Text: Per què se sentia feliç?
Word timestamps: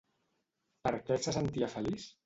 Per 0.87 0.95
què 1.11 1.21
se 1.27 1.37
sentia 1.39 1.73
feliç? 1.79 2.13